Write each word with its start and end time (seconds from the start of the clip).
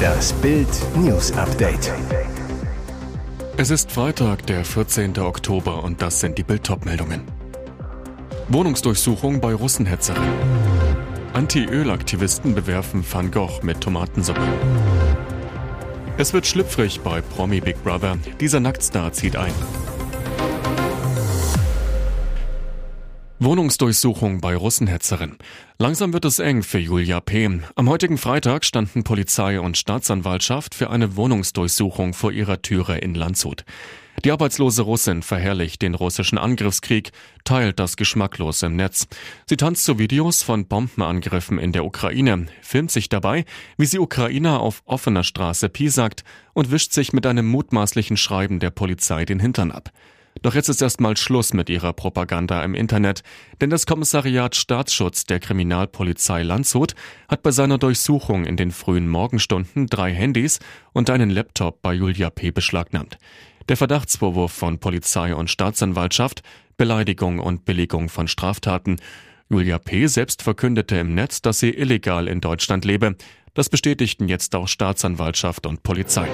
Das 0.00 0.32
Bild 0.34 0.68
News 0.96 1.32
Update. 1.32 1.92
Es 3.56 3.70
ist 3.70 3.92
Freitag, 3.92 4.46
der 4.46 4.64
14. 4.64 5.18
Oktober 5.18 5.84
und 5.84 6.00
das 6.02 6.20
sind 6.20 6.38
die 6.38 6.42
Bild 6.42 6.68
meldungen 6.84 7.22
Wohnungsdurchsuchung 8.48 9.40
bei 9.40 9.54
Russenhetzerin. 9.54 10.22
Anti-Öl-Aktivisten 11.34 12.54
bewerfen 12.54 13.04
Van 13.08 13.30
Gogh 13.30 13.60
mit 13.62 13.80
Tomatensuppe. 13.80 14.40
Es 16.18 16.32
wird 16.32 16.46
schlüpfrig 16.46 17.00
bei 17.00 17.20
Promi 17.20 17.60
Big 17.60 17.82
Brother. 17.84 18.18
Dieser 18.40 18.60
Nacktstar 18.60 19.12
zieht 19.12 19.36
ein. 19.36 19.54
Wohnungsdurchsuchung 23.42 24.42
bei 24.42 24.54
Russenhetzerin. 24.54 25.38
Langsam 25.78 26.12
wird 26.12 26.26
es 26.26 26.40
eng 26.40 26.62
für 26.62 26.78
Julia 26.78 27.20
P. 27.20 27.48
Am 27.74 27.88
heutigen 27.88 28.18
Freitag 28.18 28.66
standen 28.66 29.02
Polizei 29.02 29.58
und 29.58 29.78
Staatsanwaltschaft 29.78 30.74
für 30.74 30.90
eine 30.90 31.16
Wohnungsdurchsuchung 31.16 32.12
vor 32.12 32.32
ihrer 32.32 32.60
Türe 32.60 32.98
in 32.98 33.14
Landshut. 33.14 33.64
Die 34.26 34.30
arbeitslose 34.30 34.82
Russin 34.82 35.22
verherrlicht 35.22 35.80
den 35.80 35.94
russischen 35.94 36.36
Angriffskrieg, 36.36 37.12
teilt 37.44 37.78
das 37.78 37.96
geschmacklos 37.96 38.62
im 38.62 38.76
Netz. 38.76 39.06
Sie 39.46 39.56
tanzt 39.56 39.86
zu 39.86 39.98
Videos 39.98 40.42
von 40.42 40.66
Bombenangriffen 40.66 41.58
in 41.58 41.72
der 41.72 41.86
Ukraine, 41.86 42.44
filmt 42.60 42.90
sich 42.90 43.08
dabei, 43.08 43.46
wie 43.78 43.86
sie 43.86 44.00
Ukrainer 44.00 44.60
auf 44.60 44.82
offener 44.84 45.24
Straße 45.24 45.70
piesackt 45.70 46.24
und 46.52 46.70
wischt 46.70 46.92
sich 46.92 47.14
mit 47.14 47.24
einem 47.24 47.46
mutmaßlichen 47.46 48.18
Schreiben 48.18 48.60
der 48.60 48.68
Polizei 48.68 49.24
den 49.24 49.40
Hintern 49.40 49.72
ab. 49.72 49.90
Doch 50.42 50.54
jetzt 50.54 50.68
ist 50.68 50.80
erstmal 50.80 51.16
Schluss 51.16 51.52
mit 51.52 51.68
ihrer 51.68 51.92
Propaganda 51.92 52.64
im 52.64 52.74
Internet, 52.74 53.22
denn 53.60 53.68
das 53.68 53.84
Kommissariat 53.84 54.56
Staatsschutz 54.56 55.24
der 55.24 55.38
Kriminalpolizei 55.38 56.42
Landshut 56.42 56.94
hat 57.28 57.42
bei 57.42 57.50
seiner 57.50 57.78
Durchsuchung 57.78 58.44
in 58.44 58.56
den 58.56 58.70
frühen 58.70 59.08
Morgenstunden 59.08 59.86
drei 59.86 60.12
Handys 60.12 60.58
und 60.92 61.10
einen 61.10 61.30
Laptop 61.30 61.82
bei 61.82 61.92
Julia 61.92 62.30
P. 62.30 62.52
beschlagnahmt. 62.52 63.18
Der 63.68 63.76
Verdachtsvorwurf 63.76 64.52
von 64.52 64.78
Polizei 64.78 65.34
und 65.34 65.50
Staatsanwaltschaft, 65.50 66.42
Beleidigung 66.76 67.38
und 67.38 67.66
Billigung 67.66 68.08
von 68.08 68.26
Straftaten. 68.26 68.96
Julia 69.50 69.78
P. 69.78 70.06
selbst 70.06 70.42
verkündete 70.42 70.96
im 70.96 71.14
Netz, 71.14 71.42
dass 71.42 71.58
sie 71.58 71.70
illegal 71.70 72.28
in 72.28 72.40
Deutschland 72.40 72.84
lebe. 72.84 73.16
Das 73.52 73.68
bestätigten 73.68 74.28
jetzt 74.28 74.54
auch 74.54 74.68
Staatsanwaltschaft 74.68 75.66
und 75.66 75.82
Polizei. 75.82 76.28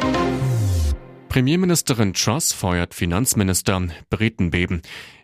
Premierministerin 1.36 2.14
Truss 2.14 2.54
feuert 2.54 2.94
Finanzminister, 2.94 3.88
Briten 4.08 4.48
beben. 4.48 4.80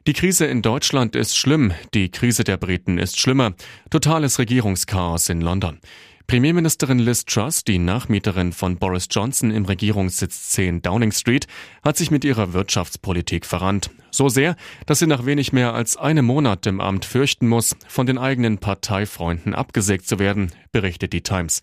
Die 0.07 0.13
Krise 0.13 0.45
in 0.45 0.61
Deutschland 0.61 1.17
ist 1.17 1.39
schlimm, 1.39 1.73
die 1.95 2.11
Krise 2.11 2.45
der 2.45 2.59
Briten 2.59 2.99
ist 2.99 3.19
schlimmer. 3.19 3.55
Totales 3.89 4.39
Regierungschaos 4.39 5.31
in 5.31 5.41
London. 5.41 5.81
Premierministerin 6.27 6.99
Liz 6.99 7.25
Truss, 7.25 7.65
die 7.65 7.79
Nachmieterin 7.79 8.53
von 8.53 8.77
Boris 8.77 9.09
Johnson 9.11 9.51
im 9.51 9.65
Regierungssitz 9.65 10.51
10 10.51 10.83
Downing 10.83 11.13
Street, 11.13 11.47
hat 11.83 11.97
sich 11.97 12.11
mit 12.11 12.27
ihrer 12.27 12.53
Wirtschaftspolitik 12.53 13.47
verrannt. 13.47 13.89
So 14.11 14.29
sehr, 14.29 14.57
dass 14.85 14.99
sie 14.99 15.07
nach 15.07 15.25
wenig 15.25 15.55
mehr 15.55 15.73
als 15.73 15.97
einem 15.97 16.27
Monat 16.27 16.67
im 16.67 16.83
Amt 16.83 17.07
fürchten 17.07 17.49
muss, 17.49 17.75
von 17.89 18.05
den 18.05 18.19
eigenen 18.19 18.59
Parteifreunden 18.59 19.55
abgesägt 19.55 20.07
zu 20.07 20.19
werden, 20.19 20.53
berichtet 20.73 21.15
die 21.15 21.23
Times. 21.23 21.63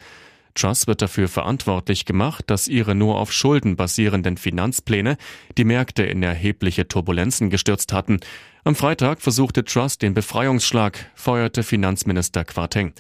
Truss 0.56 0.88
wird 0.88 1.02
dafür 1.02 1.28
verantwortlich 1.28 2.06
gemacht, 2.06 2.46
dass 2.48 2.68
ihre 2.68 2.96
nur 2.96 3.18
auf 3.18 3.32
Schulden 3.32 3.76
basierenden 3.76 4.38
Finanzpläne 4.38 5.18
die 5.58 5.64
Märkte 5.64 6.04
in 6.04 6.24
erhebliche 6.24 6.88
Turbulenzen 6.88 7.50
gestürzt 7.50 7.94
hatten. 7.94 8.20
Am 8.64 8.76
Freitag 8.76 9.22
versuchte 9.22 9.64
Truss 9.64 9.98
den 9.98 10.14
Befreiungsschlag, 10.14 11.10
feuerte 11.16 11.64
Finanzminister 11.64 12.44
Quarteng. 12.44 12.94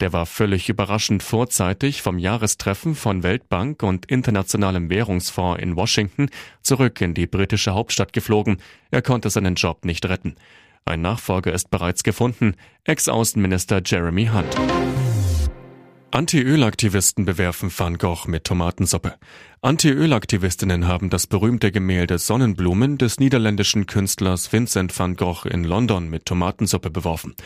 Der 0.00 0.12
war 0.14 0.24
völlig 0.24 0.68
überraschend 0.68 1.22
vorzeitig 1.22 2.00
vom 2.00 2.18
Jahrestreffen 2.18 2.94
von 2.94 3.22
Weltbank 3.22 3.82
und 3.82 4.06
Internationalem 4.06 4.88
Währungsfonds 4.88 5.62
in 5.62 5.76
Washington 5.76 6.30
zurück 6.62 7.00
in 7.02 7.12
die 7.12 7.26
britische 7.26 7.74
Hauptstadt 7.74 8.14
geflogen. 8.14 8.62
Er 8.90 9.02
konnte 9.02 9.28
seinen 9.28 9.56
Job 9.56 9.84
nicht 9.84 10.06
retten. 10.08 10.36
Ein 10.86 11.02
Nachfolger 11.02 11.52
ist 11.52 11.70
bereits 11.70 12.02
gefunden, 12.02 12.54
Ex-Außenminister 12.84 13.82
Jeremy 13.84 14.26
Hunt. 14.32 14.56
Anti-Öl-Aktivisten 16.12 17.24
bewerfen 17.24 17.70
Van 17.76 17.96
Gogh 17.96 18.26
mit 18.26 18.42
Tomatensuppe. 18.42 19.14
Anti-Öl-Aktivistinnen 19.62 20.88
haben 20.88 21.08
das 21.08 21.28
berühmte 21.28 21.70
Gemälde 21.70 22.18
Sonnenblumen 22.18 22.98
des 22.98 23.20
niederländischen 23.20 23.86
Künstlers 23.86 24.52
Vincent 24.52 24.98
van 24.98 25.14
Gogh 25.14 25.48
in 25.48 25.62
London 25.62 26.10
mit 26.10 26.26
Tomatensuppe 26.26 26.90
beworfen. 26.90 27.36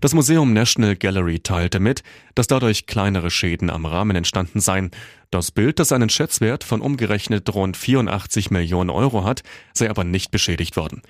Das 0.00 0.14
Museum 0.14 0.52
National 0.52 0.94
Gallery 0.94 1.40
teilte 1.40 1.80
mit, 1.80 2.04
dass 2.36 2.46
dadurch 2.46 2.86
kleinere 2.86 3.32
Schäden 3.32 3.70
am 3.70 3.86
Rahmen 3.86 4.14
entstanden 4.14 4.60
seien. 4.60 4.92
Das 5.32 5.50
Bild, 5.50 5.80
das 5.80 5.90
einen 5.90 6.08
Schätzwert 6.08 6.62
von 6.62 6.80
umgerechnet 6.80 7.52
rund 7.52 7.76
84 7.76 8.52
Millionen 8.52 8.90
Euro 8.90 9.24
hat, 9.24 9.42
sei 9.72 9.90
aber 9.90 10.04
nicht 10.04 10.30
beschädigt 10.30 10.76
worden. 10.76 11.02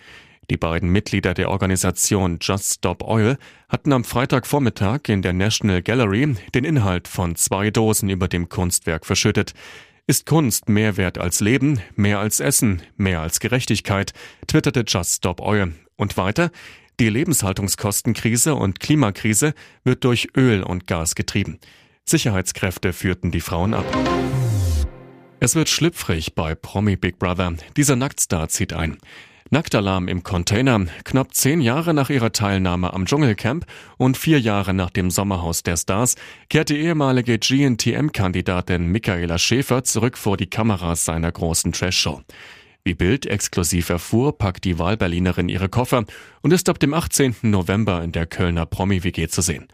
Die 0.53 0.59
beiden 0.59 0.91
Mitglieder 0.91 1.33
der 1.33 1.49
Organisation 1.49 2.37
Just 2.39 2.75
Stop 2.75 3.03
Oil 3.03 3.39
hatten 3.71 3.91
am 3.91 4.05
Freitagvormittag 4.05 5.09
in 5.09 5.23
der 5.23 5.33
National 5.33 5.81
Gallery 5.81 6.37
den 6.55 6.65
Inhalt 6.65 7.09
von 7.09 7.37
zwei 7.37 7.71
Dosen 7.71 8.11
über 8.11 8.29
dem 8.29 8.51
Kunstwerk 8.51 9.07
verschüttet. 9.07 9.55
Ist 10.07 10.27
Kunst 10.27 10.69
mehr 10.69 10.99
wert 10.99 11.17
als 11.17 11.41
Leben, 11.41 11.81
mehr 11.97 12.19
als 12.19 12.39
Essen, 12.39 12.83
mehr 12.99 13.21
als 13.21 13.41
Gerechtigkeit, 13.41 14.13
twitterte 14.47 14.85
Just 14.87 15.17
Stop 15.17 15.41
Oil. 15.41 15.73
Und 15.97 16.19
weiter, 16.19 16.51
die 17.01 17.09
Lebenshaltungskostenkrise 17.09 18.55
und 18.55 18.79
Klimakrise 18.79 19.55
wird 19.85 20.05
durch 20.05 20.37
Öl 20.37 20.65
und 20.65 20.87
Gas 20.87 21.15
getrieben. 21.15 21.61
Sicherheitskräfte 22.05 22.93
führten 22.93 23.31
die 23.31 23.41
Frauen 23.41 23.73
ab. 23.73 23.87
Es 25.41 25.55
wird 25.55 25.71
schlüpfrig 25.71 26.35
bei 26.35 26.55
Promi 26.55 26.97
Big 26.97 27.19
Brother. 27.19 27.55
Dieser 27.79 27.97
Nacktstar 27.97 28.51
zieht 28.51 28.75
ein. 28.75 28.99
Nacktalarm 29.53 30.09
im 30.09 30.23
Container. 30.23 30.87
Knapp 31.05 31.35
zehn 31.35 31.61
Jahre 31.61 31.93
nach 31.93 32.09
ihrer 32.09 32.33
Teilnahme 32.33 32.95
am 32.95 33.05
Dschungelcamp 33.05 33.67
und 33.99 34.17
vier 34.17 34.41
Jahre 34.41 34.73
nach 34.73 34.89
dem 34.89 35.11
Sommerhaus 35.11 35.63
der 35.63 35.77
Stars 35.77 36.15
kehrt 36.49 36.71
die 36.71 36.79
ehemalige 36.79 37.39
GNTM-Kandidatin 37.39 38.87
Michaela 38.87 39.37
Schäfer 39.37 39.85
zurück 39.85 40.17
vor 40.17 40.39
die 40.39 40.47
Kameras 40.47 41.05
seiner 41.05 41.31
großen 41.31 41.71
Trash-Show. 41.71 42.23
Wie 42.83 42.95
Bild 42.95 43.27
exklusiv 43.27 43.91
erfuhr, 43.91 44.39
packt 44.39 44.65
die 44.65 44.79
Wahlberlinerin 44.79 45.51
ihre 45.51 45.69
Koffer 45.69 46.07
und 46.41 46.51
ist 46.55 46.71
ab 46.71 46.79
dem 46.79 46.95
18. 46.95 47.37
November 47.43 48.03
in 48.03 48.13
der 48.13 48.25
Kölner 48.25 48.65
Promi-WG 48.65 49.29
zu 49.29 49.43
sehen. 49.43 49.69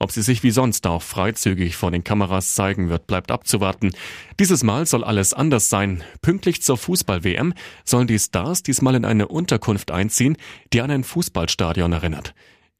Ob 0.00 0.12
sie 0.12 0.22
sich 0.22 0.44
wie 0.44 0.52
sonst 0.52 0.86
auch 0.86 1.02
freizügig 1.02 1.76
vor 1.76 1.90
den 1.90 2.04
Kameras 2.04 2.54
zeigen 2.54 2.88
wird, 2.88 3.08
bleibt 3.08 3.32
abzuwarten. 3.32 3.90
Dieses 4.38 4.62
Mal 4.62 4.86
soll 4.86 5.02
alles 5.02 5.34
anders 5.34 5.68
sein. 5.68 6.04
Pünktlich 6.22 6.62
zur 6.62 6.76
Fußball-WM 6.76 7.52
sollen 7.84 8.06
die 8.06 8.18
Stars 8.18 8.62
diesmal 8.62 8.94
in 8.94 9.04
eine 9.04 9.26
Unterkunft 9.26 9.90
einziehen, 9.90 10.36
die 10.72 10.82
an 10.82 10.92
ein 10.92 11.02
Fußballstadion 11.02 11.92
erinnert. 11.92 12.34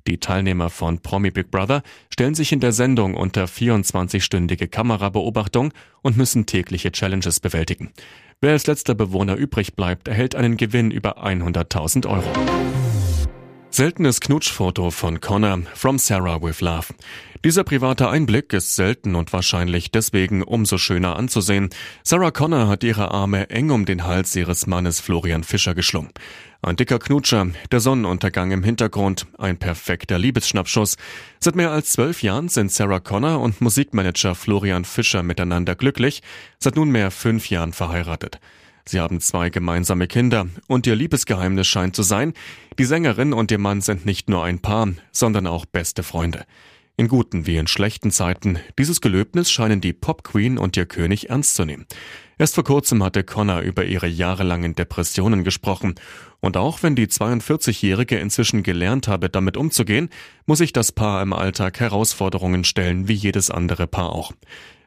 Die 0.06 0.19
Teilnehmer 0.19 0.71
von 0.71 1.01
Promi 1.01 1.31
Big 1.31 1.51
Brother 1.51 1.83
stellen 2.11 2.34
sich 2.34 2.53
in 2.53 2.61
der 2.61 2.73
Sendung 2.73 3.15
unter 3.15 3.45
24-stündige 3.45 4.69
Kamerabeobachtung 4.69 5.75
und 6.03 6.17
müssen 6.17 6.47
tägliche 6.47 6.93
Challenges 6.93 7.41
bewältigen. 7.41 7.93
Wer 8.41 8.53
als 8.53 8.69
letzter 8.69 8.95
Bewohner 8.95 9.35
übrig 9.35 9.75
bleibt, 9.75 10.06
erhält 10.06 10.37
einen 10.37 10.56
Gewinn 10.56 10.93
über 10.93 11.23
100.000 11.27 12.06
Euro. 12.06 12.78
Seltenes 13.78 14.21
Knutschfoto 14.21 14.91
von 14.91 15.21
Connor 15.21 15.61
from 15.72 15.99
Sarah 16.00 16.43
with 16.43 16.61
Love. 16.61 16.87
Dieser 17.44 17.62
private 17.62 18.09
Einblick 18.09 18.53
ist 18.53 18.75
selten 18.75 19.15
und 19.15 19.33
wahrscheinlich 19.33 19.93
deswegen 19.93 20.43
umso 20.43 20.78
schöner 20.78 21.15
anzusehen. 21.15 21.71
Sarah 22.03 22.33
Connor 22.33 22.67
hat 22.67 22.83
ihre 22.83 23.12
Arme 23.12 23.50
eng 23.50 23.71
um 23.71 23.84
den 23.84 24.03
Hals 24.03 24.34
ihres 24.34 24.67
Mannes 24.67 24.99
Florian 24.99 25.44
Fischer 25.44 25.77
geschlungen. 25.77 26.11
Ein 26.61 26.75
dicker 26.75 26.99
Knutscher, 26.99 27.47
der 27.71 27.78
Sonnenuntergang 27.78 28.50
im 28.50 28.65
Hintergrund, 28.65 29.28
ein 29.38 29.59
perfekter 29.59 30.19
Liebesschnappschuss. 30.19 30.97
Seit 31.38 31.55
mehr 31.55 31.71
als 31.71 31.93
zwölf 31.93 32.25
Jahren 32.25 32.49
sind 32.49 32.72
Sarah 32.72 32.99
Connor 32.99 33.38
und 33.38 33.61
Musikmanager 33.61 34.34
Florian 34.34 34.85
Fischer 34.85 35.23
miteinander 35.23 35.76
glücklich, 35.76 36.23
seit 36.58 36.75
nunmehr 36.75 37.12
fünf 37.12 37.49
Jahren 37.49 37.73
verheiratet. 37.73 38.41
Sie 38.88 39.00
haben 39.00 39.20
zwei 39.20 39.50
gemeinsame 39.50 40.06
Kinder 40.06 40.46
und 40.67 40.87
ihr 40.87 40.96
Liebesgeheimnis 40.96 41.67
scheint 41.67 41.94
zu 41.94 42.02
sein, 42.02 42.32
die 42.79 42.87
Sängerin 42.87 43.35
und 43.35 43.50
ihr 43.50 43.58
Mann 43.58 43.82
sind 43.82 44.06
nicht 44.06 44.31
nur 44.31 44.44
ein 44.44 44.61
Paar, 44.61 44.88
sondern 45.12 45.46
auch 45.46 45.67
beste 45.67 46.02
Freunde. 46.02 46.46
In 46.96 47.06
guten 47.06 47.46
wie 47.46 47.58
in 47.58 47.67
schlechten 47.67 48.11
Zeiten, 48.11 48.58
dieses 48.79 49.02
Gelöbnis 49.02 49.50
scheinen 49.50 49.82
die 49.82 49.93
Pop 49.93 50.25
Queen 50.25 50.56
und 50.56 50.75
ihr 50.79 50.87
König 50.87 51.29
ernst 51.29 51.55
zu 51.55 51.67
nehmen. 51.67 51.85
Erst 52.38 52.55
vor 52.55 52.64
kurzem 52.64 53.05
hatte 53.05 53.25
Connor 53.25 53.61
über 53.61 53.85
ihre 53.85 54.06
jahrelangen 54.06 54.75
Depressionen 54.75 55.44
gesprochen. 55.44 55.96
Und 56.41 56.56
auch 56.56 56.82
wenn 56.82 56.96
die 56.96 57.08
42-Jährige 57.08 58.17
inzwischen 58.17 58.62
gelernt 58.62 59.06
habe, 59.06 59.29
damit 59.29 59.58
umzugehen, 59.58 60.08
muss 60.46 60.58
sich 60.58 60.73
das 60.73 60.93
Paar 60.93 61.20
im 61.20 61.34
Alltag 61.34 61.79
Herausforderungen 61.79 62.64
stellen, 62.64 63.06
wie 63.06 63.12
jedes 63.12 63.50
andere 63.50 63.87
Paar 63.87 64.12
auch. 64.12 64.32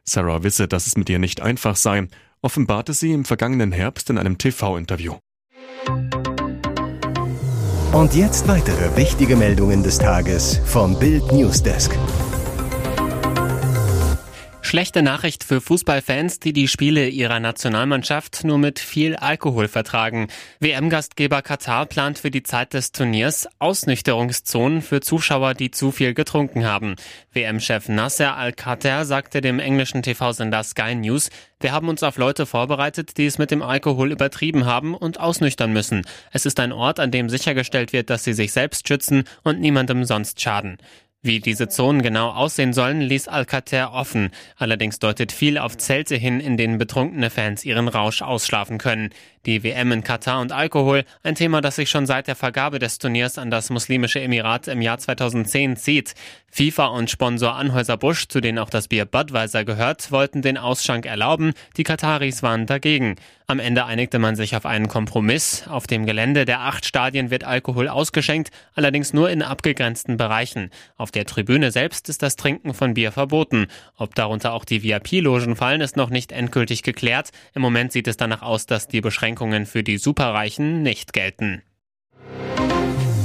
Sarah 0.03 0.41
wisse, 0.41 0.67
dass 0.67 0.87
es 0.87 0.97
mit 0.97 1.07
ihr 1.07 1.19
nicht 1.19 1.41
einfach 1.41 1.75
sei 1.75 2.07
offenbarte 2.41 2.93
sie 2.93 3.11
im 3.11 3.25
vergangenen 3.25 3.71
Herbst 3.71 4.09
in 4.09 4.17
einem 4.17 4.37
TV-Interview. 4.37 5.15
Und 7.93 8.15
jetzt 8.15 8.47
weitere 8.47 8.95
wichtige 8.95 9.35
Meldungen 9.35 9.83
des 9.83 9.97
Tages 9.97 10.61
vom 10.65 10.97
Bild 10.97 11.31
Newsdesk. 11.31 11.91
Schlechte 14.71 15.01
Nachricht 15.01 15.43
für 15.43 15.59
Fußballfans, 15.59 16.39
die 16.39 16.53
die 16.53 16.69
Spiele 16.69 17.09
ihrer 17.09 17.41
Nationalmannschaft 17.41 18.45
nur 18.45 18.57
mit 18.57 18.79
viel 18.79 19.17
Alkohol 19.17 19.67
vertragen. 19.67 20.29
WM-Gastgeber 20.61 21.41
Katar 21.41 21.85
plant 21.87 22.19
für 22.19 22.31
die 22.31 22.43
Zeit 22.43 22.73
des 22.73 22.93
Turniers 22.93 23.49
Ausnüchterungszonen 23.59 24.81
für 24.81 25.01
Zuschauer, 25.01 25.55
die 25.55 25.71
zu 25.71 25.91
viel 25.91 26.13
getrunken 26.13 26.63
haben. 26.63 26.95
WM-Chef 27.33 27.89
Nasser 27.89 28.37
Al-Khater 28.37 29.03
sagte 29.03 29.41
dem 29.41 29.59
englischen 29.59 30.03
TV-Sender 30.03 30.63
Sky 30.63 30.95
News, 30.95 31.31
wir 31.59 31.73
haben 31.73 31.89
uns 31.89 32.01
auf 32.01 32.15
Leute 32.15 32.45
vorbereitet, 32.45 33.17
die 33.17 33.25
es 33.25 33.37
mit 33.37 33.51
dem 33.51 33.63
Alkohol 33.63 34.09
übertrieben 34.13 34.65
haben 34.65 34.95
und 34.95 35.19
ausnüchtern 35.19 35.73
müssen. 35.73 36.03
Es 36.31 36.45
ist 36.45 36.61
ein 36.61 36.71
Ort, 36.71 37.01
an 37.01 37.11
dem 37.11 37.27
sichergestellt 37.27 37.91
wird, 37.91 38.09
dass 38.09 38.23
sie 38.23 38.31
sich 38.31 38.53
selbst 38.53 38.87
schützen 38.87 39.25
und 39.43 39.59
niemandem 39.59 40.05
sonst 40.05 40.39
schaden. 40.39 40.77
Wie 41.23 41.39
diese 41.39 41.67
Zonen 41.69 42.01
genau 42.01 42.31
aussehen 42.31 42.73
sollen, 42.73 42.99
ließ 42.99 43.27
Alcater 43.27 43.93
offen. 43.93 44.31
Allerdings 44.57 44.97
deutet 44.97 45.31
viel 45.31 45.59
auf 45.59 45.77
Zelte 45.77 46.15
hin, 46.15 46.39
in 46.39 46.57
denen 46.57 46.79
betrunkene 46.79 47.29
Fans 47.29 47.63
ihren 47.63 47.87
Rausch 47.87 48.23
ausschlafen 48.23 48.79
können. 48.79 49.11
Die 49.47 49.63
WM 49.63 49.91
in 49.91 50.03
Katar 50.03 50.39
und 50.39 50.51
Alkohol, 50.51 51.03
ein 51.23 51.33
Thema, 51.33 51.61
das 51.61 51.77
sich 51.77 51.89
schon 51.89 52.05
seit 52.05 52.27
der 52.27 52.35
Vergabe 52.35 52.77
des 52.77 52.99
Turniers 52.99 53.39
an 53.39 53.49
das 53.49 53.71
muslimische 53.71 54.21
Emirat 54.21 54.67
im 54.67 54.83
Jahr 54.83 54.99
2010 54.99 55.77
zieht. 55.77 56.13
FIFA 56.51 56.87
und 56.87 57.09
Sponsor 57.09 57.55
Anhäuser-Busch, 57.55 58.27
zu 58.27 58.39
denen 58.39 58.59
auch 58.59 58.69
das 58.69 58.89
Bier 58.89 59.05
Budweiser 59.05 59.63
gehört, 59.63 60.11
wollten 60.11 60.41
den 60.41 60.57
Ausschank 60.57 61.05
erlauben. 61.05 61.53
Die 61.77 61.83
Kataris 61.83 62.43
waren 62.43 62.67
dagegen. 62.67 63.15
Am 63.47 63.59
Ende 63.59 63.85
einigte 63.85 64.19
man 64.19 64.35
sich 64.35 64.55
auf 64.55 64.65
einen 64.65 64.87
Kompromiss. 64.87 65.65
Auf 65.67 65.87
dem 65.87 66.05
Gelände 66.05 66.45
der 66.45 66.61
acht 66.61 66.85
Stadien 66.85 67.31
wird 67.31 67.45
Alkohol 67.45 67.87
ausgeschenkt, 67.87 68.51
allerdings 68.75 69.13
nur 69.13 69.29
in 69.29 69.41
abgegrenzten 69.41 70.17
Bereichen. 70.17 70.69
Auf 70.97 71.11
der 71.11 71.25
Tribüne 71.25 71.71
selbst 71.71 72.09
ist 72.09 72.21
das 72.21 72.35
Trinken 72.35 72.73
von 72.73 72.93
Bier 72.93 73.11
verboten. 73.11 73.67
Ob 73.97 74.13
darunter 74.13 74.53
auch 74.53 74.65
die 74.65 74.83
VIP-Logen 74.83 75.55
fallen, 75.55 75.81
ist 75.81 75.97
noch 75.97 76.09
nicht 76.09 76.31
endgültig 76.31 76.83
geklärt. 76.83 77.31
Im 77.55 77.61
Moment 77.61 77.91
sieht 77.91 78.07
es 78.07 78.17
danach 78.17 78.41
aus, 78.41 78.65
dass 78.65 78.87
die 78.87 79.01
Beschränkungen 79.01 79.30
Einschränkungen 79.31 79.65
für 79.65 79.83
die 79.83 79.97
Superreichen 79.97 80.83
nicht 80.83 81.13
gelten. 81.13 81.61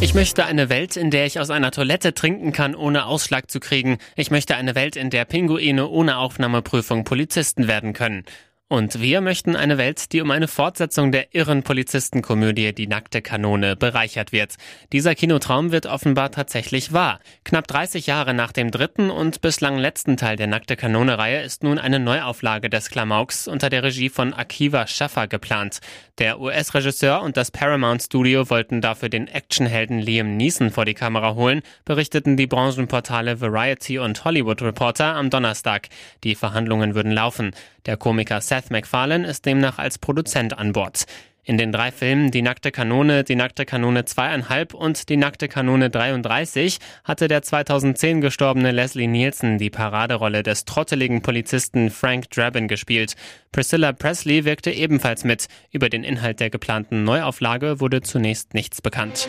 Ich 0.01 0.15
möchte 0.15 0.45
eine 0.45 0.69
Welt, 0.69 0.97
in 0.97 1.11
der 1.11 1.27
ich 1.27 1.41
aus 1.41 1.51
einer 1.51 1.71
Toilette 1.73 2.15
trinken 2.15 2.53
kann, 2.53 2.75
ohne 2.75 3.07
Ausschlag 3.07 3.51
zu 3.51 3.61
kriegen. 3.61 3.99
Ich 4.15 4.31
möchte 4.31 4.55
eine 4.55 4.75
Welt, 4.75 4.95
in 4.95 5.11
der 5.11 5.25
Pinguine 5.25 5.89
ohne 5.89 6.19
Aufnahmeprüfung 6.19 7.05
Polizisten 7.05 7.67
werden 7.67 7.93
können. 7.93 8.25
Und 8.69 9.01
wir 9.01 9.21
möchten 9.21 9.55
eine 9.55 9.79
Welt, 9.79 10.13
die 10.13 10.21
um 10.21 10.33
eine 10.33 10.49
Fortsetzung 10.49 11.13
der 11.13 11.37
irren 11.37 11.63
Polizistenkomödie 11.63 12.73
Die 12.73 12.89
nackte 12.89 13.23
Kanone 13.23 13.77
bereichert 13.77 14.33
wird. 14.33 14.57
Dieser 14.93 15.15
Kinotraum 15.15 15.71
wird 15.71 15.87
offenbar 15.87 16.33
tatsächlich 16.33 16.93
wahr. 16.93 17.21
Knapp 17.45 17.69
30 17.69 18.09
Jahre 18.09 18.35
nach 18.35 18.51
dem 18.51 18.73
dritten 18.73 19.09
und 19.11 19.41
bislang 19.41 19.79
letzten 19.79 20.17
Teil 20.17 20.35
der 20.35 20.49
Nackte 20.49 20.75
Kanone-Reihe 20.75 21.43
ist 21.43 21.63
nun 21.63 21.79
eine 21.79 22.01
Neuauflage 22.01 22.69
des 22.69 22.91
Klamauks 22.91 23.47
unter 23.47 23.71
der 23.71 23.85
Regie 23.85 24.09
von 24.09 24.35
Akiva 24.35 24.89
Schaffer 24.89 25.29
geplant. 25.29 25.79
Der 26.19 26.41
US-Regisseur 26.41 27.23
und 27.23 27.37
das 27.37 27.53
Paramount 27.53 28.03
Studio 28.03 28.51
wollten 28.51 28.81
dafür 28.81 29.11
den 29.11 29.29
Actionhelden 29.29 30.01
Liam 30.01 30.37
Neeson 30.37 30.71
vor 30.71 30.87
die 30.87 30.95
Kamera 30.95 31.37
holen, 31.37 31.63
berichteten 31.85 32.37
die 32.37 32.49
Branchenportale 32.49 33.41
Variety 33.41 34.01
und 34.01 34.25
Hollywood 34.25 34.61
Reporter 34.63 35.15
am 35.15 35.31
Donnerstag. 35.31 35.89
Die 36.25 36.35
Verhandlungen 36.35 36.97
würden 36.97 37.13
laufen. 37.13 37.53
Der 37.87 37.97
Komiker 37.97 38.41
Seth 38.41 38.71
MacFarlane 38.71 39.27
ist 39.27 39.47
demnach 39.47 39.79
als 39.79 39.99
Produzent 39.99 40.59
an 40.59 40.73
Bord. 40.73 41.07
In 41.45 41.59
den 41.59 41.71
drei 41.71 41.93
Filmen 41.93 42.33
Die 42.33 42.43
nackte 42.43 42.73
Kanone, 42.73 43.23
Die 43.23 43.37
nackte 43.37 43.65
Kanone 43.65 44.05
zweieinhalb 44.05 44.75
und 44.75 45.09
Die 45.09 45.17
nackte 45.17 45.47
Kanone 45.47 45.91
33 45.91 46.79
hatte 47.05 47.29
der 47.29 47.43
2010 47.43 48.21
gestorbene 48.21 48.73
Leslie 48.73 49.07
Nielsen 49.07 49.57
die 49.59 49.71
Paraderolle 49.71 50.43
des 50.43 50.65
trotteligen 50.65 51.23
Polizisten 51.23 51.91
Frank 51.91 52.31
Drabin 52.31 52.67
gespielt. 52.67 53.15
Priscilla 53.53 53.93
Presley 53.93 54.45
wirkte 54.45 54.73
ebenfalls 54.73 55.23
mit. 55.23 55.47
Über 55.71 55.89
den 55.89 56.03
Inhalt 56.03 56.41
der 56.41 56.51
geplanten 56.51 57.05
Neuauflage 57.05 57.79
wurde 57.79 58.03
zunächst 58.03 58.53
nichts 58.53 58.83
bekannt. 58.83 59.29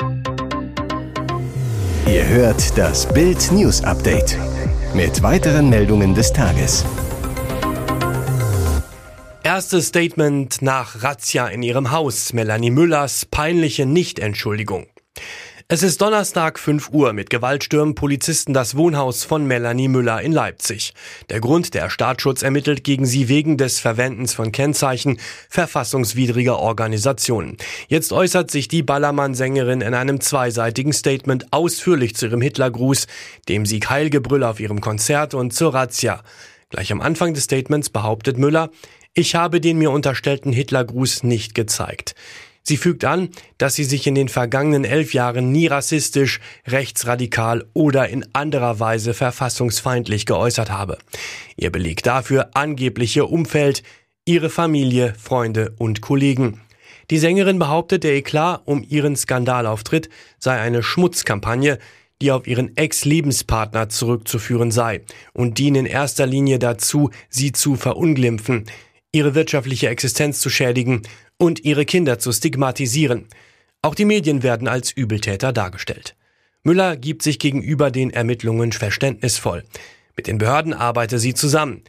Ihr 2.08 2.28
hört 2.28 2.76
das 2.80 3.08
Bild 3.14 3.52
News 3.52 3.84
Update 3.84 4.36
mit 4.96 5.22
weiteren 5.22 5.70
Meldungen 5.70 6.16
des 6.16 6.34
Tages. 6.34 6.84
Erstes 9.48 9.88
Statement 9.88 10.62
nach 10.62 11.04
Razzia 11.04 11.48
in 11.48 11.64
ihrem 11.64 11.92
Haus. 11.92 12.34
Melanie 12.34 12.70
Müllers 12.70 13.26
peinliche 13.26 13.86
Nichtentschuldigung. 13.86 14.88
Es 15.70 15.84
ist 15.84 16.02
Donnerstag 16.02 16.60
5 16.60 16.90
Uhr. 16.90 17.14
Mit 17.14 17.30
Gewalt 17.30 17.64
stürmen 17.64 17.96
Polizisten 17.96 18.54
das 18.54 18.76
Wohnhaus 18.76 19.24
von 19.24 19.48
Melanie 19.48 19.88
Müller 19.88 20.22
in 20.22 20.34
Leipzig. 20.34 20.94
Der 21.30 21.40
Grund, 21.40 21.74
der 21.76 21.90
Staatsschutz 21.90 22.42
ermittelt 22.42 22.84
gegen 22.84 23.06
sie 23.06 23.30
wegen 23.30 23.56
des 23.56 23.80
Verwendens 23.80 24.34
von 24.34 24.52
Kennzeichen 24.52 25.18
verfassungswidriger 25.48 26.60
Organisationen. 26.60 27.56
Jetzt 27.88 28.12
äußert 28.12 28.52
sich 28.52 28.68
die 28.68 28.84
Ballermann-Sängerin 28.84 29.80
in 29.80 29.94
einem 29.94 30.20
zweiseitigen 30.20 30.92
Statement 30.92 31.54
ausführlich 31.54 32.18
zu 32.18 32.26
ihrem 32.26 32.42
Hitlergruß, 32.42 33.08
dem 33.48 33.66
Sieg 33.66 33.90
Heilgebrüll 33.90 34.44
auf 34.44 34.60
ihrem 34.60 34.82
Konzert 34.82 35.34
und 35.34 35.54
zur 35.54 35.74
Razzia. 35.74 36.22
Gleich 36.70 36.92
am 36.92 37.00
Anfang 37.00 37.34
des 37.34 37.46
Statements 37.46 37.90
behauptet 37.90 38.38
Müller, 38.38 38.72
ich 39.18 39.34
habe 39.34 39.60
den 39.60 39.80
mir 39.80 39.90
unterstellten 39.90 40.54
Hitlergruß 40.54 41.24
nicht 41.24 41.56
gezeigt. 41.56 42.14
Sie 42.62 42.78
fügt 42.78 43.04
an, 43.04 43.30
dass 43.58 43.74
sie 43.74 43.84
sich 43.84 44.06
in 44.06 44.14
den 44.14 44.30
vergangenen 44.30 44.86
elf 44.86 45.14
Jahren 45.14 45.52
nie 45.52 45.66
rassistisch, 45.68 46.40
rechtsradikal 46.68 47.66
oder 47.74 48.10
in 48.10 48.26
anderer 48.34 48.80
Weise 48.80 49.16
verfassungsfeindlich 49.16 50.28
geäußert 50.28 50.70
habe. 50.70 51.00
Ihr 51.56 51.72
Beleg 51.72 52.04
dafür 52.04 52.52
angebliche 52.54 53.26
Umfeld, 53.26 53.82
ihre 54.26 54.52
Familie, 54.52 55.16
Freunde 55.18 55.74
und 55.80 56.02
Kollegen. 56.02 56.62
Die 57.10 57.18
Sängerin 57.18 57.58
behauptet, 57.58 58.04
der 58.04 58.14
Eklat 58.14 58.62
um 58.66 58.86
ihren 58.88 59.16
Skandalauftritt 59.16 60.10
sei 60.38 60.60
eine 60.60 60.84
Schmutzkampagne, 60.84 61.80
die 62.22 62.32
auf 62.32 62.48
ihren 62.48 62.76
Ex-Lebenspartner 62.76 63.90
zurückzuführen 63.90 64.72
sei 64.72 65.02
und 65.34 65.58
diene 65.58 65.80
in 65.80 65.86
erster 65.86 66.26
Linie 66.26 66.60
dazu, 66.60 67.12
sie 67.30 67.52
zu 67.52 67.76
verunglimpfen, 67.76 68.66
ihre 69.18 69.34
wirtschaftliche 69.34 69.90
Existenz 69.90 70.40
zu 70.40 70.52
schädigen 70.52 71.02
und 71.38 71.66
ihre 71.66 71.86
Kinder 71.86 72.20
zu 72.20 72.32
stigmatisieren. 72.32 73.26
Auch 73.82 73.96
die 73.96 74.06
Medien 74.06 74.44
werden 74.44 74.68
als 74.68 74.92
Übeltäter 74.92 75.52
dargestellt. 75.52 76.16
Müller 76.64 76.96
gibt 76.98 77.24
sich 77.24 77.40
gegenüber 77.40 77.90
den 77.90 78.12
Ermittlungen 78.12 78.72
verständnisvoll. 78.72 79.64
Mit 80.16 80.28
den 80.28 80.38
Behörden 80.38 80.74
arbeite 80.74 81.18
sie 81.18 81.34
zusammen. 81.34 81.82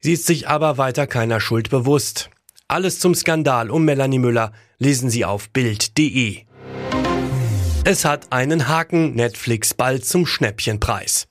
Sie 0.00 0.12
ist 0.12 0.26
sich 0.26 0.46
aber 0.46 0.76
weiter 0.76 1.06
keiner 1.06 1.40
Schuld 1.40 1.70
bewusst. 1.70 2.28
Alles 2.68 3.00
zum 3.00 3.14
Skandal 3.14 3.70
um 3.70 3.86
Melanie 3.86 4.18
Müller 4.18 4.52
lesen 4.78 5.08
Sie 5.08 5.24
auf 5.24 5.48
Bild.de. 5.50 6.42
Es 7.84 8.04
hat 8.04 8.30
einen 8.30 8.68
Haken, 8.68 9.14
Netflix 9.14 9.72
bald 9.72 10.04
zum 10.04 10.26
Schnäppchenpreis. 10.26 11.28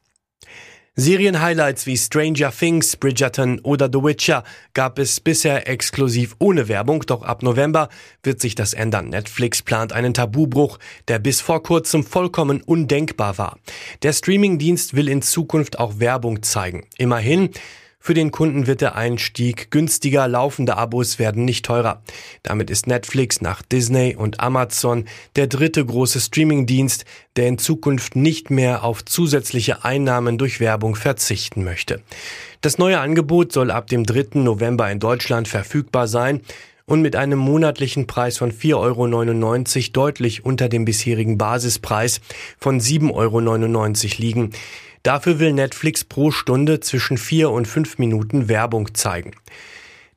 Serienhighlights 1.00 1.86
wie 1.86 1.96
Stranger 1.96 2.52
Things, 2.52 2.98
Bridgerton 2.98 3.60
oder 3.60 3.88
The 3.88 4.04
Witcher 4.04 4.44
gab 4.74 4.98
es 4.98 5.20
bisher 5.20 5.70
exklusiv 5.70 6.36
ohne 6.40 6.68
Werbung, 6.70 7.04
doch 7.06 7.22
ab 7.22 7.44
November 7.44 7.90
wird 8.24 8.42
sich 8.42 8.56
das 8.56 8.74
ändern. 8.74 9.10
Netflix 9.10 9.62
plant 9.62 9.94
einen 9.94 10.16
Tabubruch, 10.16 10.80
der 11.08 11.20
bis 11.20 11.40
vor 11.40 11.62
kurzem 11.62 12.04
vollkommen 12.04 12.62
undenkbar 12.62 13.38
war. 13.38 13.60
Der 14.02 14.12
Streamingdienst 14.12 14.96
will 14.96 15.08
in 15.08 15.22
Zukunft 15.22 15.78
auch 15.78 16.00
Werbung 16.00 16.42
zeigen. 16.42 16.88
Immerhin 16.98 17.52
für 18.00 18.14
den 18.14 18.32
Kunden 18.32 18.68
wird 18.68 18.82
der 18.82 18.96
Einstieg 18.96 19.70
günstiger, 19.70 20.28
laufende 20.28 20.78
Abos 20.78 21.20
werden 21.20 21.44
nicht 21.44 21.66
teurer. 21.66 22.02
Damit 22.44 22.70
ist 22.70 22.88
Netflix 22.88 23.42
nach 23.42 23.62
Disney 23.62 24.16
und 24.16 24.40
Amazon 24.40 25.06
der 25.36 25.48
dritte 25.48 25.86
große 25.86 26.22
Streamingdienst, 26.22 27.06
der 27.36 27.48
in 27.48 27.58
Zukunft 27.58 28.16
nicht 28.16 28.50
mehr 28.50 28.84
auf 28.84 29.04
zusätzliche 29.04 29.84
Einnahmen 29.84 30.38
durch 30.38 30.60
Werbung 30.60 30.96
verzichten 30.96 31.64
möchte. 31.64 32.02
Das 32.62 32.78
neue 32.78 33.00
Angebot 33.00 33.52
soll 33.52 33.72
ab 33.72 33.88
dem 33.88 34.06
3. 34.06 34.40
November 34.40 34.90
in 34.90 35.00
Deutschland 35.00 35.48
verfügbar 35.48 36.08
sein 36.08 36.42
und 36.86 37.02
mit 37.02 37.18
einem 37.18 37.38
monatlichen 37.38 38.08
Preis 38.08 38.38
von 38.38 38.52
4,99 38.52 39.78
Euro 39.78 39.92
deutlich 39.92 40.46
unter 40.46 40.70
dem 40.70 40.86
bisherigen 40.86 41.38
Basispreis 41.38 42.22
von 42.58 42.80
7,99 42.80 43.12
Euro 43.14 44.22
liegen. 44.22 44.52
Dafür 45.08 45.40
will 45.40 45.54
Netflix 45.54 46.04
pro 46.04 46.32
Stunde 46.32 46.82
zwischen 46.82 47.18
vier 47.18 47.50
und 47.52 47.66
fünf 47.66 47.98
Minuten 47.98 48.50
Werbung 48.50 48.94
zeigen. 48.94 49.32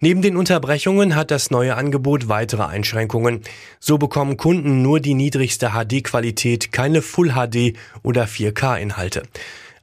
Neben 0.00 0.20
den 0.20 0.36
Unterbrechungen 0.36 1.14
hat 1.14 1.30
das 1.30 1.52
neue 1.52 1.76
Angebot 1.76 2.28
weitere 2.28 2.64
Einschränkungen. 2.64 3.42
So 3.78 3.98
bekommen 3.98 4.36
Kunden 4.36 4.82
nur 4.82 4.98
die 4.98 5.14
niedrigste 5.14 5.70
HD-Qualität, 5.76 6.72
keine 6.72 7.02
Full 7.02 7.34
HD 7.34 7.76
oder 8.02 8.24
4K-Inhalte. 8.24 9.22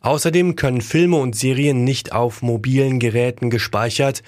Außerdem 0.02 0.58
können 0.58 0.82
Filme 0.82 1.16
und 1.16 1.38
Serien 1.38 1.86
nicht 1.86 2.12
auf 2.12 2.42
mobilen 2.42 3.00
Geräten 3.00 3.50
gespeichert 3.50 4.24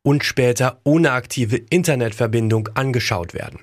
und 0.00 0.24
später 0.24 0.80
ohne 0.82 1.12
aktive 1.12 1.58
Internetverbindung 1.58 2.70
angeschaut 2.72 3.34
werden. 3.34 3.58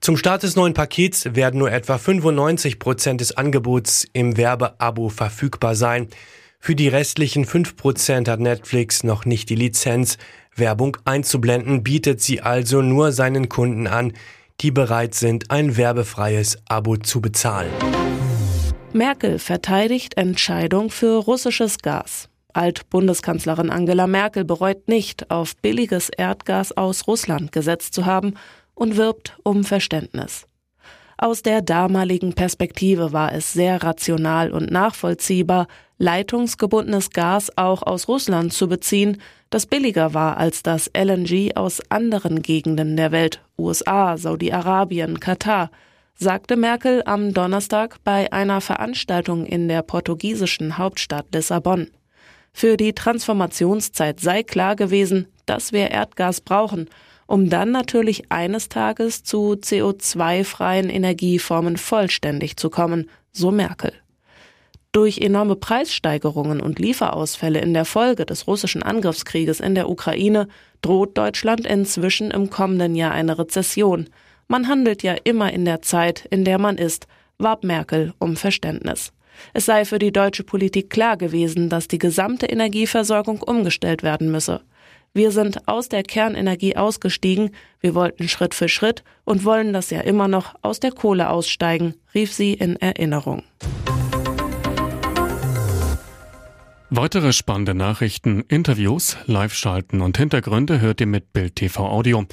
Zum 0.00 0.16
Start 0.16 0.44
des 0.44 0.54
neuen 0.54 0.74
Pakets 0.74 1.34
werden 1.34 1.58
nur 1.58 1.72
etwa 1.72 1.98
95 1.98 2.78
Prozent 2.78 3.20
des 3.20 3.36
Angebots 3.36 4.06
im 4.12 4.36
Werbeabo 4.36 5.08
verfügbar 5.08 5.74
sein. 5.74 6.08
Für 6.60 6.74
die 6.74 6.88
restlichen 6.88 7.44
5% 7.44 8.28
hat 8.28 8.40
Netflix 8.40 9.02
noch 9.02 9.24
nicht 9.24 9.50
die 9.50 9.56
Lizenz. 9.56 10.16
Werbung 10.54 10.96
einzublenden 11.04 11.82
bietet 11.82 12.20
sie 12.20 12.40
also 12.40 12.80
nur 12.80 13.12
seinen 13.12 13.48
Kunden 13.48 13.86
an, 13.86 14.12
die 14.60 14.70
bereit 14.70 15.14
sind, 15.14 15.50
ein 15.50 15.76
werbefreies 15.76 16.58
Abo 16.68 16.96
zu 16.96 17.20
bezahlen. 17.20 17.70
Merkel 18.92 19.38
verteidigt 19.38 20.16
Entscheidung 20.16 20.90
für 20.90 21.22
russisches 21.22 21.78
Gas. 21.78 22.28
Alt-Bundeskanzlerin 22.54 23.70
Angela 23.70 24.06
Merkel 24.06 24.44
bereut 24.44 24.88
nicht, 24.88 25.30
auf 25.30 25.56
billiges 25.56 26.08
Erdgas 26.08 26.76
aus 26.76 27.06
Russland 27.06 27.52
gesetzt 27.52 27.94
zu 27.94 28.06
haben 28.06 28.34
und 28.78 28.96
wirbt 28.96 29.36
um 29.42 29.64
Verständnis. 29.64 30.46
Aus 31.16 31.42
der 31.42 31.62
damaligen 31.62 32.32
Perspektive 32.32 33.12
war 33.12 33.32
es 33.32 33.52
sehr 33.52 33.82
rational 33.82 34.52
und 34.52 34.70
nachvollziehbar, 34.70 35.66
leitungsgebundenes 35.98 37.10
Gas 37.10 37.50
auch 37.56 37.82
aus 37.82 38.06
Russland 38.06 38.52
zu 38.52 38.68
beziehen, 38.68 39.20
das 39.50 39.66
billiger 39.66 40.14
war 40.14 40.36
als 40.36 40.62
das 40.62 40.88
LNG 40.96 41.56
aus 41.56 41.80
anderen 41.90 42.40
Gegenden 42.40 42.96
der 42.96 43.10
Welt, 43.10 43.42
USA, 43.58 44.16
Saudi-Arabien, 44.16 45.18
Katar, 45.18 45.72
sagte 46.14 46.56
Merkel 46.56 47.02
am 47.04 47.34
Donnerstag 47.34 47.96
bei 48.04 48.32
einer 48.32 48.60
Veranstaltung 48.60 49.44
in 49.44 49.66
der 49.68 49.82
portugiesischen 49.82 50.78
Hauptstadt 50.78 51.26
Lissabon. 51.34 51.90
Für 52.52 52.76
die 52.76 52.92
Transformationszeit 52.92 54.20
sei 54.20 54.44
klar 54.44 54.76
gewesen, 54.76 55.26
dass 55.46 55.72
wir 55.72 55.90
Erdgas 55.90 56.40
brauchen 56.40 56.88
um 57.28 57.50
dann 57.50 57.70
natürlich 57.70 58.32
eines 58.32 58.70
Tages 58.70 59.22
zu 59.22 59.52
CO2-freien 59.52 60.88
Energieformen 60.88 61.76
vollständig 61.76 62.56
zu 62.56 62.70
kommen, 62.70 63.08
so 63.32 63.52
Merkel. 63.52 63.92
Durch 64.92 65.18
enorme 65.18 65.54
Preissteigerungen 65.54 66.60
und 66.60 66.78
Lieferausfälle 66.78 67.60
in 67.60 67.74
der 67.74 67.84
Folge 67.84 68.24
des 68.24 68.46
russischen 68.46 68.82
Angriffskrieges 68.82 69.60
in 69.60 69.74
der 69.74 69.90
Ukraine 69.90 70.48
droht 70.80 71.18
Deutschland 71.18 71.66
inzwischen 71.66 72.30
im 72.30 72.48
kommenden 72.48 72.96
Jahr 72.96 73.12
eine 73.12 73.38
Rezession. 73.38 74.08
Man 74.48 74.66
handelt 74.66 75.02
ja 75.02 75.14
immer 75.24 75.52
in 75.52 75.66
der 75.66 75.82
Zeit, 75.82 76.26
in 76.30 76.46
der 76.46 76.58
man 76.58 76.78
ist, 76.78 77.06
warb 77.36 77.62
Merkel 77.62 78.14
um 78.18 78.36
Verständnis. 78.36 79.12
Es 79.52 79.66
sei 79.66 79.84
für 79.84 79.98
die 79.98 80.12
deutsche 80.12 80.44
Politik 80.44 80.88
klar 80.88 81.18
gewesen, 81.18 81.68
dass 81.68 81.88
die 81.88 81.98
gesamte 81.98 82.46
Energieversorgung 82.46 83.42
umgestellt 83.42 84.02
werden 84.02 84.32
müsse. 84.32 84.62
Wir 85.14 85.32
sind 85.32 85.66
aus 85.66 85.88
der 85.88 86.02
Kernenergie 86.02 86.76
ausgestiegen, 86.76 87.50
wir 87.80 87.94
wollten 87.94 88.28
Schritt 88.28 88.54
für 88.54 88.68
Schritt 88.68 89.02
und 89.24 89.44
wollen 89.44 89.72
das 89.72 89.90
ja 89.90 90.00
immer 90.00 90.28
noch 90.28 90.54
aus 90.62 90.80
der 90.80 90.92
Kohle 90.92 91.30
aussteigen, 91.30 91.94
rief 92.14 92.32
sie 92.32 92.54
in 92.54 92.76
Erinnerung. 92.76 93.42
Weitere 96.90 97.32
spannende 97.32 97.74
Nachrichten, 97.74 98.44
Interviews, 98.48 99.16
Live-Schalten 99.26 100.00
und 100.00 100.16
Hintergründe 100.16 100.80
hört 100.80 101.00
ihr 101.00 101.06
mit 101.06 101.32
Bild 101.32 101.56
TV 101.56 101.86
Audio. 101.86 102.24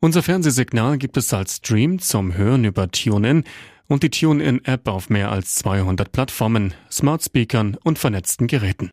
Unser 0.00 0.22
Fernsehsignal 0.22 0.98
gibt 0.98 1.16
es 1.16 1.32
als 1.34 1.56
Stream 1.56 1.98
zum 1.98 2.34
Hören 2.34 2.64
über 2.64 2.90
TuneIn 2.90 3.44
und 3.86 4.02
die 4.02 4.10
TuneIn-App 4.10 4.88
auf 4.88 5.10
mehr 5.10 5.30
als 5.30 5.56
200 5.56 6.10
Plattformen, 6.10 6.72
Smart 6.90 7.22
Speakern 7.22 7.76
und 7.84 7.98
vernetzten 7.98 8.46
Geräten. 8.46 8.88